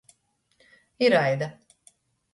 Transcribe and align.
Iraida. 1.09 1.49